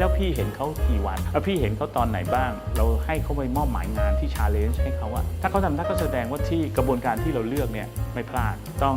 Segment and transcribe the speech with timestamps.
[0.00, 8.96] แล้วพี่เห็นเขากี่วันแล้วพี่เห็นเขาตอนไหนบ้าง เราให้เขาไปมอบหมายงานที่ challenge ให้เขาอะถ้าเขาทำได้ก็แสดงว่าที่กระบวนการที่เราเลือกเนี่ยไม่พลาดต้อง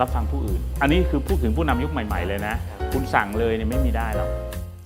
[0.00, 2.54] รับฟังผู้อื่น อันนี้คือพูดถึงผู้นำยุคใหม่ ๆ เลยนะ
[2.92, 4.30] คุณสั่งเลยเนี่ยไม่มีได้หรอก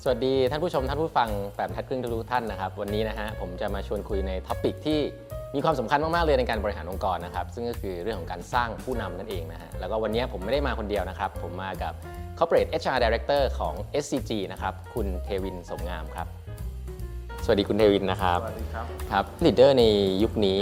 [0.02, 4.98] สวัสดีท่านผู้ชมท่านผู้ฟังแปดบรรทัดครึ่งทุกๆท่านนะครับ วันนี้นะฮะผมจะมาชวนคุยใน topic ที่
[5.54, 11.92] มีความสำคัญมากๆเลยในการบริหารองค์กรนะครับซึ่งก็คือเรื่องของการสร้างผู้นำนั่นเองนะฮะแล้วก็วันนี้ผมไม่ได้มาคนเดียวนะครับ ผมมากับ
[12.38, 16.26] Corporate HR Director ของ SCG นะครับคุณเทวินสมงามครับ
[17.44, 19.84] สวัสดีคุณเทวินนะครับสวัสดีครับครับ leader ใน
[20.22, 20.58] ยุคนี้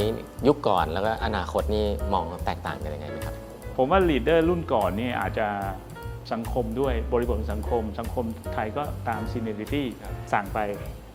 [0.48, 3.34] ยุคก่อนแล้วก็อนาคตนี่มองแตกต่างกันยังไงไหมครับ
[3.76, 5.48] ผมว่า leader รุ่นก่อนนี่อาจจะ
[6.32, 8.24] สังคมด้วยบริบทของสังคม สังคม
[8.54, 9.86] ไทยก็ตาม seniority
[10.32, 10.58] สั่งไป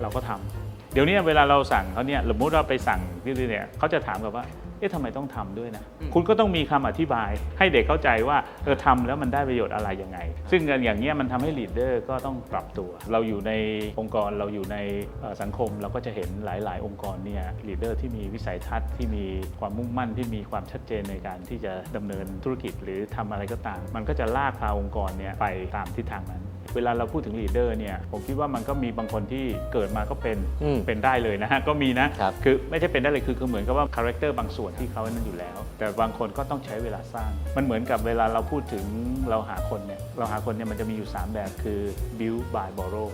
[0.01, 4.45] เราก็ทำเดี๋ยวนี้เวลาเราสั่งเขาเนี่ยสมมติเราไปสั่งที่เนี่ยเขาจะถามกับว่า
[4.79, 5.83] เอ๊ะทำไมต้องทำด้วยนะ
[6.13, 10.19] คุณก็ต้องมีคำอธิบาย ให้เด็กเข้าใจว่าเออทำแล้วมันได้ประโยชน์อะไรยังไง
[10.51, 13.51] ซึ่งอย่างเงี้ยมันทำให้ leader ก็ต้องปรับตัว เราอยู่ใน
[13.99, 14.77] องค์กรเราอยู่ใน
[15.21, 19.25] เอ่อสังคมเราก็จะเห็นหลาย ๆ องค์กรเนี่ย leader ที่มีวิสัยทัศน์ที่มี
[19.59, 25.45] ความมุ่งมั่นที่มีความชัดเจนในการที่จะดำเนินธุรกิจหรือทำอะไรก็ตาม มันก็จะลากพาองค์กรเนี่ยไป
[25.75, 26.43] ตามทิศทางนั้น
[26.75, 38.85] เวลาเราพูดถึง leader เนี่ยผมคิดว่ามันก็มีบางคนที่เกิดมาก็เป็นอืมเป็นได้เลยนะฮะก็มีนะครับ คือไม่ใช่เป็นได้เลยคือคือเหมือนกับว่า character บางส่วนที่เขานั้นอยู่แล้ว แต่บางคนก็ต้องใช้เวลาสร้าง มันเหมือนกับเวลาเราพูดถึง
[39.29, 41.79] เราหาคนเนี่ยเราหาคนเนี่ยมันจะมีอยู่ 3 แบบคือ
[42.19, 43.09] build buy borrow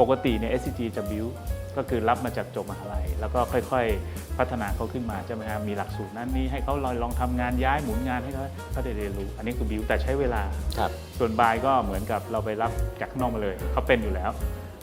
[0.00, 1.32] ปกติเนี่ย SCG จะ build
[1.76, 10.42] ก็คือรับมาจากจบมหาลัย แล้วก็ค่อยๆ พัฒนาเขาขึ้นมาใช่ไหมครับมีหลักสูตรนั้นนี้ให้เขาลองลองทำงานย้ายหมุนงานให้เขาเขาได้เรียนรู้ อันนี้คือ build แต่ใช้เวลา
[10.78, 14.30] ครับ ส่วน buy ก็เหมือนกับเราไปรับจากข้างนอกมาเลยเขาเป็นอยู่แล้ว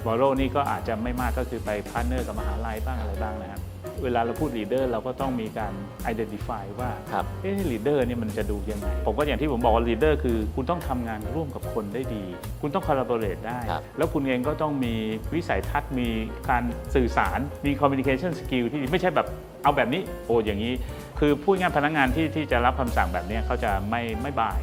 [0.05, 3.61] borrow นี่ก็อาจจะไม่มากก็คือไป partner กับมหาลัยบ้างอะไรบ้างนะครับ
[4.03, 5.73] เวลาเราพูด leader เราก็ต้องมีการ
[6.11, 12.23] identify ว่าครับ เอ๊ะ leader เนี่ยมันจะดูยังไง ผมก็อย่างที่ผมบอกว่า leader คือ คุณต้องทำงานร่วมกับคนได้ดี
[12.61, 14.93] คุณต้อง collaborate ได้ ครับ แล้วคุณเองก็ต้องมี
[15.33, 16.09] วิสัยทัศน์มี
[16.49, 16.63] การ
[16.95, 19.27] สื่อสารมี communication skill ที่ดีไม่ใช่แบบ
[19.63, 20.73] เอาแบบนี้โอ้อย่างนี้
[21.19, 24.59] คือพูดง่ายๆพนักงานที่ที่จะรับคำสั่งแบบเนี้ยเขาจะไม่ไม่ buy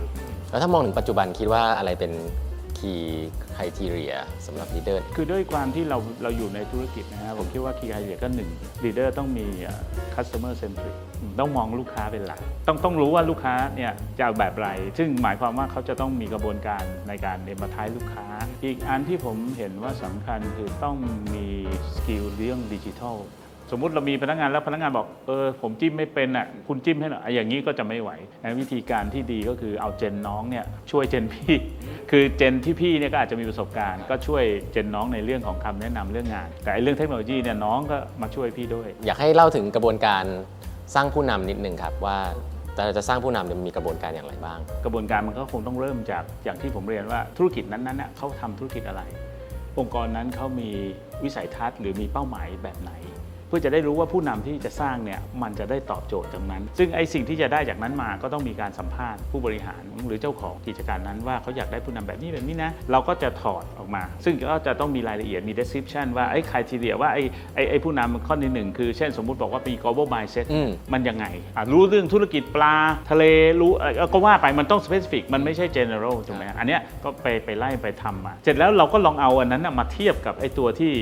[0.50, 2.12] แล้วถ้ามองถึงปัจจุบันคิดว่าอะไรเป็น
[2.78, 3.04] key
[3.56, 4.16] criteria
[4.46, 8.50] สำหรับ leader คือด้วยความที่เราเราอยู่ในธุรกิจนะครับผมคิดว่า key idea ก็หนึ่ง
[8.84, 9.80] leader ต้องมีเอ่อ
[10.14, 14.68] customer centric อืมต้องมองลูกค้าเป็นหลัก ต้องต้องรู้ว่าลูกค้าเนี่ยจะเอาแบบไร
[14.98, 18.26] ซึ่งหมายความว่าเขาจะต้องมีกระบวนการในการเนมาท้ายลูกค้า
[18.64, 20.96] อีกอันที่ผมเห็นว่าสำคัญคือต้อง
[21.34, 21.46] มี
[21.96, 23.16] skill เรื่องดิจิทัล
[23.70, 28.10] สมมุติเรามีพนักงานแล้วพนักงานบอกเออผมจิ้มไม่เป็นอะคุณจิ้มให้หน่อยอะอย่างนี้ก็จะไม่ไหว
[28.42, 31.56] งั้นวิธีการที่ดีก็คือเอา gen น้องเนี่ยช่วยเจนพี่
[32.10, 40.24] คือเจนที่พี่เนี่ยก็อาจจะมีประสบการณ์ ก็ช่วยเจนน้องในเรื่องของคำแนะนำเรื่องงาน แต่ไอ้เรื่องเทคโนโลยีเนี่ยน้องก็มาช่วยพี่ด้วย อยากให้เล่าถึงกระบวนการ
[40.94, 42.18] สร้างผู้นำนิดนึงครับว่า
[42.76, 49.02] เราจะสร้างผู้นำเนี่ยมีกระบวนการอย่างไรบ้าง กระบวนการมันก็คงต้องเริ่มจากอย่างที่ผมเรียนว่าธุรกิจนั้นๆน่ะเขาทำธุรกิจอะไร
[49.78, 50.70] องค์กรนั้นเขามี
[51.24, 52.92] วิสัยทัศน์หรือมีเป้าหมายแบบไหน
[53.48, 67.22] เพื่อจะได้รู้ว่าผู้นำที่จะสร้างเนี่ยมันจะได้ตอบโจทย์ตรงนั้น ซึ่งไอ้สิ่งที่จะได้จากนั้นมาก็ต้องมีการสัมภาษณ์ผู้บริหารหรือเจ้าของกิจการนั้นว่าเขาอยากได้ผู้นำแบบนี้แบบนี้นะเราก็จะถอดออกมา ซึ่งก็จะต้องมีรายละเอียดมี description ว่าไอ้ criteria ว่าไอ้
[67.54, 71.26] ไอ้ไอ้ผู้นำข้อที่หนึ่งคือเช่นสมมุติบอกว่ามี global mindset อืมมันยังไง
[71.56, 72.74] อะรู้เรื่องธุรกิจปลา
[73.10, 73.24] ทะเล
[73.60, 80.92] รู้อะไรก็ว่าไปมันต้อง specific มันไม่ใช่ general ถูกไหมอันเนี้ยก็ไปไปไล่ไปทำมา เสร็จแล้วเราก็ลองเอาอันนั้นน่ะมาเทียบกับไอ้ตัวที่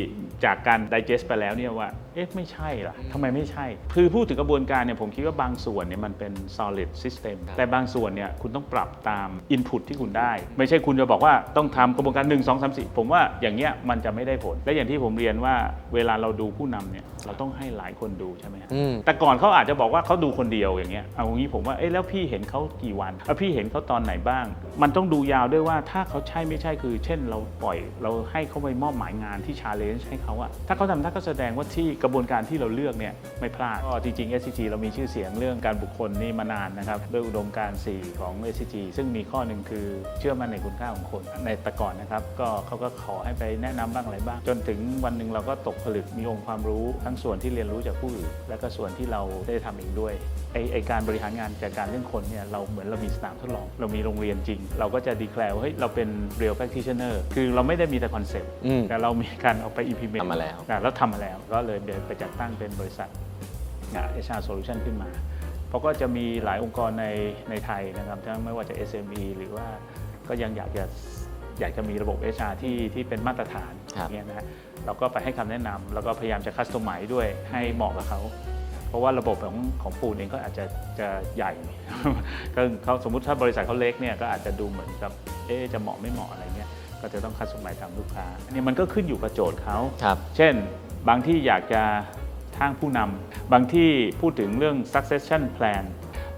[0.45, 12.77] จากการ digest ไปแล้วเนี่ยว่า เอ๊ะ ไม่ใช่ล่ะทำไมไม่ใช่ คือพูดถึงกระบวนการเนี่ยผมคิดว่าบางส่วนเนี่ยมันเป็น solid system ครับแต่บางส่วนเนี่ยคุณต้องปรับตาม input ที่คุณได้ ไม่ใช่คุณจะบอกว่าต้องทำกระบวนการ 1 2 3
[12.79, 15.55] 4 ผมว่าอย่างเงี้ยมันจะไม่ได้ผล และอย่างที่ผมเรียนว่า
[15.95, 24.45] เวลาเราดูผู้นำเนี่ยเราต้องให้หลายคนดูใช่ไหมฮะอืม แต่ก่อนเขาอาจจะบอกว่าเขาดูคนเดียวอย่างเงี้ย เอางี้ผมว่า เอ๊ะแล้วพี่เห็นเขากี่วันแล้วพี่เห็นเขาตอนไหนบ้าง
[24.83, 39.87] มันต้องดูยาวด้วยว่าถ้าเขาใช่ไม่ใช่คือ เช่นเราปล่อยเราให้เขาไปมอบหมายงานที่ชาเลนจ์ให้เขาอะถ้าเขาทำได้ก็แสดงว่าที่กระบวนการที่เราเลือกเนี่ยไม่พลาดก็จริงๆ SCG เรามีชื่อเสียงเรื่องการบุคคลนี่มานานนะครับด้วยอุดมการณ์4ของ SCG ซึ่งมีข้อหนึ่งคือ
[40.19, 50.15] เชื่อมั่นในคุณค่าของคนในแต่ก่อนนะครับก็เขาก็ขอให้ไปแนะนำบ้างอะไรบ้าง จนถึงวันหนึ่งเราก็ตกผลึกมีองค์ความรู้ทั้งส่วนที่เรียนรู้จากผู้อื่นและก็ส่วนที่เราได้ทำเองด้วย
[50.53, 56.09] ไอไอการบริหารงานจากการเรื่องคนเนี่ยเราเหมือนเรามีสนามทดลอง เรามีโรงเรียนจริง เราก็จะ declare ว่าเฮ้ยเราเป็น
[56.41, 63.09] real practitioner คือเราไม่ได้มีแต่ concept อืมแต่เรามีการเอาไป implement ทำมาแล้วอะแล้วทำมาแล้ว ก็เลยเดินไปจัดตั้งเป็นบริษัท
[64.13, 65.11] HR Solution ขึ้นมา
[65.69, 67.07] เพราะก็จะมีหลายองค์กรใน
[67.51, 69.67] ในไทยนะครับทั้งไม่ว่าจะ SME หรือว่า
[70.29, 70.85] ก็ยังอยากจะ
[71.61, 74.47] อยากจะมีระบบ HR ที่ที่เป็นมาตรฐานครับอย่างเงี้ยนะฮะ
[74.85, 78.21] เราก็ไปให้คำแนะนำแล้วก็พยายามจะคัสตอมไมด้วยให้เหมาะกับเขา
[78.89, 80.65] เพราะว่าระบบของของปูนเองก็อาจจะ
[80.99, 81.53] จะใหญ่
[82.55, 85.13] ก็เขาสมมุติถ้าบริษัทเขาเล็กเนี่ยก็อาจจะดูเหมือนกับ
[85.47, 86.56] เอ๊ะจะเหมาะไม่เหมาะอะไรเงี้ย
[87.01, 90.55] ก็จะต้องคัสตอมไมตามลูกค้าอันนี้มันก็ขึ้นอยู่กับโจทย์เขาครับเช่น
[91.09, 91.83] บางที่อยากจะ
[92.59, 93.89] ทางผู้นำบางที่
[94.21, 95.85] พูดถึงเรื่อง succession plan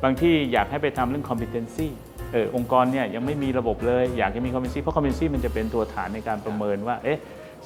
[0.02, 1.88] บางที่อยากให้ไปทำเรื่อง competency
[2.32, 7.18] เออองค์กรเนี่ยยังไม่มีระบบเลยอยากจะมี competency เพราะ competency มันจะเป็นตัวฐานในการประเมินว่าเอ๊ะ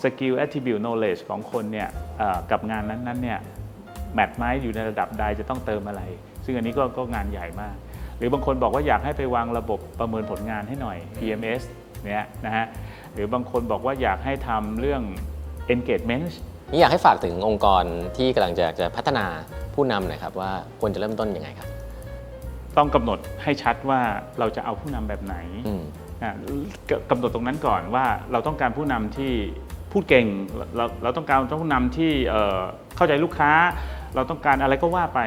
[0.03, 3.39] skill attribute knowledge ของคนเนี่ยเอ่อกับงานนั้นๆเนี่ย
[4.15, 6.03] แมทไหมอยู่ในระดับใดจะต้องเติมอะไร
[6.45, 7.77] ซึ่งอันนี้ก็ก็งานใหญ่มาก
[8.19, 11.63] หรือบางคนบอกว่าอยากให้ไปวางระบบประเมินผลงานให้หน่อย PMS
[12.05, 12.67] เนี่ยนะฮะ
[13.13, 15.03] หรือบางคนบอกว่าอยากให้ทำเรื่อง
[15.75, 16.27] engagement
[16.71, 17.85] นี่อยากให้ฝากถึงองค์กร
[18.17, 19.27] ที่กำลังจะจะพัฒนา
[19.75, 20.51] ผู้นำหน่อยครับว่า
[20.81, 21.69] ควรจะเริ่มต้นยังไงครับ
[22.77, 24.01] ต้องกำหนดให้ชัดว่า
[24.39, 25.83] เราจะเอาผู้นำแบบไหนอืม
[26.23, 26.35] นะ
[26.91, 29.33] กกำหนดตรงนั้นก่อนว่าเราต้องการผู้นำที่
[29.93, 30.27] พูดเก่ง
[30.77, 32.61] เราเราต้องการผู้นำที่เอ่อ
[32.97, 33.53] เข้าใจลูกค้า
[34.15, 35.21] เราต้องการอะไรก็ว่าไป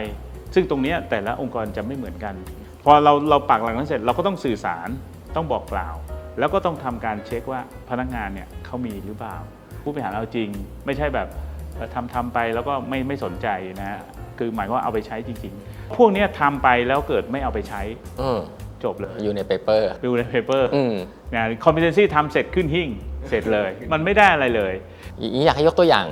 [0.54, 2.36] ซึ่งตรงเนี้ยแต่ละองค์กรจะไม่เหมือนกัน
[2.84, 4.90] พอเราเราปักหลักนั้นเสร็จเราก็ต้องสื่อสาร
[5.36, 5.96] ต้องบอกกล่าว
[6.40, 9.36] แล้วก็ต้องทำการเช็คว่าพนักงานเนี่ยเขามีหรือเปล่า
[9.82, 10.50] ผู้บริหารเอาจริง
[10.86, 11.28] ไม่ใช่แบบ
[11.76, 13.48] เอ่อทำทำไปแล้วก็ไม่ไม่สนใจ
[13.80, 14.00] นะฮะ
[14.38, 17.82] คือหมายความว่าเอาไปใช้จริง ๆ พวกเนี้ยทำไปแล้วเกิดไม่เอาไปใช้
[18.22, 18.40] อืม
[18.84, 20.96] จบเลย อยู่ในเปเปอร์ดูใน paper อืม
[21.34, 22.90] นะ competency ทำเสร็จขึ้นหิ้ง
[23.30, 24.74] เสร็จเลย มันไม่ได้อะไรเลย
[25.20, 26.08] อีอยากให้ยกตัวอย่าง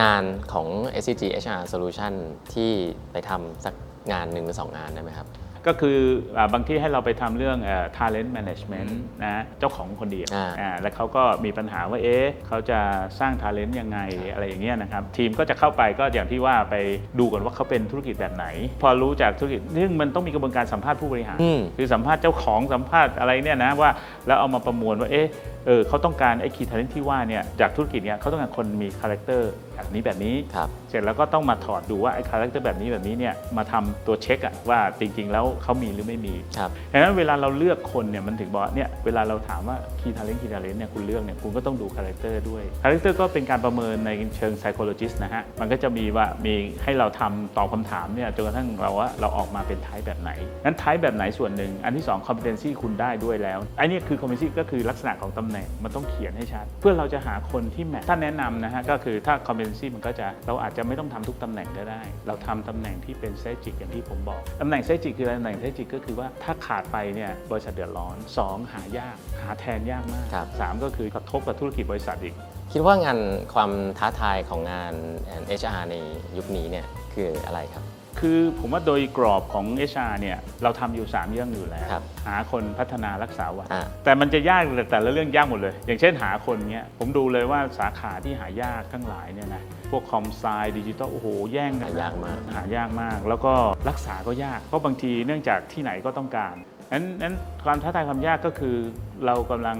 [0.00, 0.22] งาน
[0.52, 0.66] ของ
[1.02, 2.12] SCG HR Solution
[2.54, 2.70] ที่
[3.12, 3.74] ไปทำสัก
[4.12, 5.26] งานหนึ่งหรือสองงานได้ไหมครับ
[5.66, 5.98] ก็คือ
[6.36, 8.90] อ่าบางที่ให้เราไปทำเรื่องเอ่อ talent management
[9.24, 12.78] นะเจ้าของคนเดียวอ่าอ่าแล้วเขาก็มีปัญหาว่าเอ๊ะเขาจะ
[13.20, 13.98] สร้าง talent ยังไง
[14.32, 16.76] อะไรอย่างเงี้ยนะครับทีมก็จะเข้าไปก็อย่างที่ว่าไป
[17.18, 18.46] ดูก่อนว่าเขาเป็นธุรกิจแบบไหน
[18.82, 23.90] พอรู้จากธุรกิจซึ่งมันต้องมีกระบวนการสัมภาษณ์ผู้บริหารอืมคือสัมภาษณ์เจ้าของสัมภาษณ์อะไรเนี่ยนะว่า
[24.26, 25.28] แล้วเอามาประมวลว่าเอ๊ะ
[25.66, 30.34] เออเขาต้องการไอ้ key talent ที่ว่าเนี่ยจากธุรกิจเนี่ยเขาต้องการคนมี character แบบนี้แบบนี้
[30.85, 45.16] ค รับเสร็จแล้วก็ต้องมาถอดดูว่าไอ้ character แบบนี้แบบนี้เนี่ยมาทำตัวเช็คอะว่าจริง ๆ แล้วเขามีหรือไม่มีครับดังนั้นเวลาเราเลือกคนเนี่ยมันถึงบอกว่าเนี่ยเวลาเราถามว่า key talent key talent เนี่ยคุณเลือกเนี่ยคุณก็ต้องดู character ด้วย character ก็เป็นการประเมินในเชิง psychologist
[45.22, 46.54] นะฮะมันก็จะมีว่ามี
[46.84, 50.30] ให้เราทำตอบคำถามเนี่ยจนกระทั่งเราว่าเราออกมาเป็นไทป์แบบไหน
[50.64, 72.34] งั้นไทป์แบบไหนส่วนหนึ่งอันที่สอง competency คุณได้ด้วยแล้วไอ้นี่คือ competency ก็คือลักษณะของตำแหน่งมันต้องเขียนให้ชัด เพื่อเราจะหาคนที่แมทถ้าแนะนำนะฮะก็คือถ้า competency มันก็จะเราอาจจะไม่ต้องทำทุกตำแหน่งก็ได้ เราทำตำแหน่งที่เป็น strategic อย่างที่ผมบอกตำแหน่ง strategic คืออะไรตำแหน่ง strategic ก็คือว่าถ้าขาดไปเนี่ยบริษัทเดือดร้อนสองหายาก หาแทนยากมากครับสามก็คือกระทบกับธุรกิจบริษัทอีก
[72.72, 73.18] คิดว่างาน
[73.54, 74.94] ความท้าทายของงาน
[75.60, 75.96] HR ใน
[76.36, 77.84] ยุคนี้เนี่ยคืออะไรครับ
[78.20, 90.44] คือผมว่าโดยกรอบของ HR เนี่ยเราทำอยู่ 3 เรื่องอยู่แล้ว ครับหาคนพัฒนารักษาไว้อ่า แต่มันจะยากแต่ละเรื่องยากหมดเลย อย่างเช่นหาคนเนี้ยผมดูเลยว่าสาขาที่หายากทั้งหลายเนี่ยนะพวกคอมไซ
[90.78, 93.52] ดิจิตอลโอ้โหแย่งกันหายากมาก หายากมากแล้วก็
[93.88, 96.56] รักษาก็ยากเพราะบางทีเนื่องจากที่ไหนก็ต้องการ
[96.92, 97.34] นั้นนั้น
[97.64, 98.76] ความท้าทายความยากก็คือ
[99.26, 99.78] เรากำลัง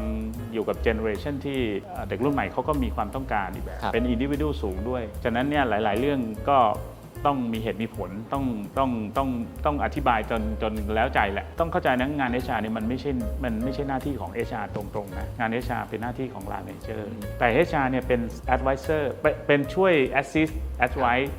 [0.53, 6.59] อยู่กับ generation ที่เอ่อเด็กรุ่นใหม่เขาก็มีความต้องการอีกแบบ ครับ เป็นอินดิวิ u a l สูงด้วย ฉะนั้นเนี่ยหลาย ๆ เรื่องก็
[7.27, 8.45] ต้องมีเหตุมีผลต้อง
[8.79, 9.29] ต้องต้อง
[9.65, 13.11] ต้องอธิบายจนจนเข้าใจแหละ ต้องเข้าใจนะงาน HR เนี่ยมันไม่ใช่
[13.45, 17.03] มันไม่ใช่หน้าที่ของเอชาตรงๆนะงานเอชาเป็นหน้าที่ของ Line Manager
[17.39, 19.13] แต่ HR เนี่ยเป็น advisor
[19.47, 21.35] เป็นช่วย assist advise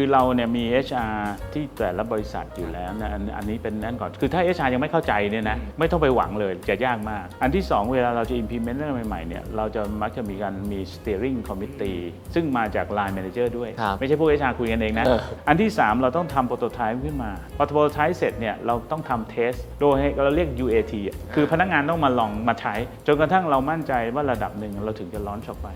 [0.00, 1.18] คือเราเนี่ยมี HR
[1.52, 12.00] ที่แต่ละบริษัทอยู่แล้วนะอันอันนี้เป็นนั่นก่อน คือถ้า HR ยังไม่เข้าใจเนี่ยนะไม่ต้องไปหวังเลยจะยากมาก อันที่ 2 เวลาเราจะ implement เรื่องใหม่ๆเนี่ยเราจะมักจะมีการมี steering committee
[12.34, 22.74] ซึ่งมาจาก line manager ด้วย ครับไม่ใช่พวก HR คุยกันเองนะ เออ อันที่ 3 เราต้องทำโปรโตไทป์ขึ้นมาพอโปรโตไทป์เสร็จเนี่ยเราต้องทำเทสโดยให้เราเรียก UAT อะคือพนักงานต้องมาลองมาใช้
[23.06, 25.68] จนกระทั่งเรามั่นใจว่าระดับหนึ่งเราถึงจะล้อนออกไป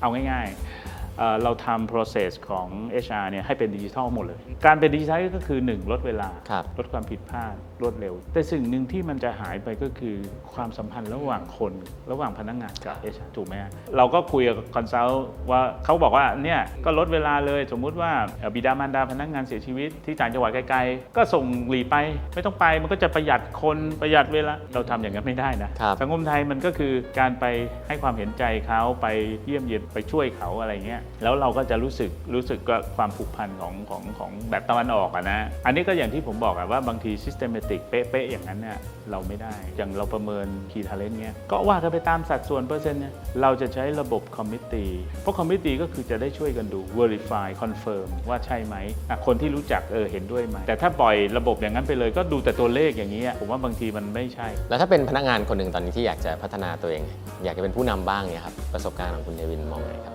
[0.00, 0.79] เอาง่ายๆ
[1.20, 2.68] เอ่อเราทำ process ของ
[3.04, 10.16] HR เนี่ยให้เป็นดิจิทัลหมดเลย การเป็นดิจิทัลก็คือ 1 ลดเวลาครับลดความผิดพลาด รวดเร็ว แต่สิ่งหนึ่งที่มันจะหายไปก็คือ
[10.54, 11.72] ความสัมพันธ์ระหว่างคน
[12.10, 21.96] ระหว่างพนักงานกับ HR ถูกไหมฮะเราก็คุยกับ consult ว่าเขาบอกว่าเนี่ยก็ลดเวลาเลยสมมุติว่าเอ่อบิดามารดาพนักงานเสียชีวิตที่ต่างจังหวัดไกลๆ ก็ส่งหรีดไป
[22.34, 27.44] ไม่ต้องไปมันก็จะประหยัดคนประหยัดเวลาเราทำอย่างนั้นไม่ได้นะครับสังคมไทยมันก็คือการไป
[27.88, 29.06] ให้ความเห็นใจเขาไป
[29.44, 38.78] เยี่ยมเยียนไปช่วยเขาอะไรเงี้ยแล้วเราก็จะรู้สึกรู้สึกกับความผูกพันของของของแบบตะวันออกอะนะอันนี้ก็อย่างที่ผมบอกอะว่าบางที systematic เป๊ะๆอย่างนั้นเนี่ย
[39.10, 43.12] เราไม่ได้ อย่างเราประเมิน key talent เงี้ยก็ว่ากันไปตามสัดส่วนเปอร์เซ็นต์เนี่ย
[43.42, 48.76] เราจะใช้ระบบ committee เพราะ committee ก็คือจะได้ช่วยกันดู verify confirm ว่าใช่ไหม
[49.10, 57.02] อะคนที่รู้จักเออเห็นด้วยไหมแต่ถ้าปล่อยระบบอย่างนั้นไปเลยก็ดูแต่ตัวเลขอย่างนี้ยผมว่าบางทีมันไม่ใช่ แล้วถ้าเป็นพนักงานคนหนึ่งตอนนี้ที่อยากจะพัฒนาตัวเอง
[57.44, 60.14] อยากจะเป็นผู้นำบ้างเนี่ยครับประสบการณ์ของคุณเดวินมองไงครับ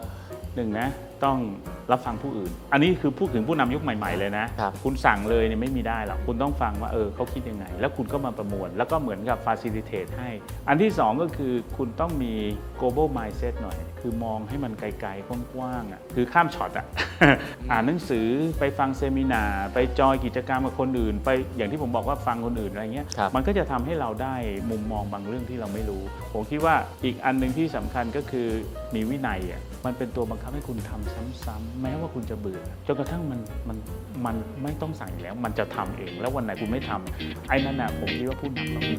[0.55, 0.88] หนึ่งนะ
[1.24, 1.38] ต้อง
[1.91, 10.29] รับฟังผู้อื่น อันนี้คือพูดถึงผู้นำยุคใหม่ ๆ เลยนะครับคุณสั่งเลยเนี่ยไม่มีได้หรอก คุณต้องฟังว่าเออเขาคิดยังไง แล้วคุณก็มาประมวล แล้วก็เหมือนกับ facilitate ให้
[10.67, 12.34] อันที่สองก็คือคุณต้องมี
[12.79, 16.86] global mindset หน่อย คือมองให้มันไกลๆ กว้างๆอะคือข้ามช็อตอะ
[17.72, 18.27] อ่านหนังสือ
[18.60, 24.36] ไปฟัง seminar ไป join กิจกรรมกับคนอื่น ไปอย่างที่ผมบอกว่าฟังคนอื่นอะไรเงี้ยครับมันก็จะทำให้เราได้
[24.72, 26.03] มุมมองบางเรื่องที่เราไม่รู้
[26.34, 28.48] ผมคิดว่าอีกอันหนึ่งที่สำคัญก็คือ
[28.95, 31.04] มีวินัยอะมันเป็นตัวบังคับให้คุณทำ
[31.45, 33.77] ซ้ำๆ แม้ว่าคุณจะเบื่อจนกระทั่งมันมัน
[34.25, 38.97] มันไม่ต้องสั่งแล้ว มันจะทำเอง แล้ววันไหนคุณไม่ทำ ไอ้นั่นนะผมคิดว่าผู้นำต้องมี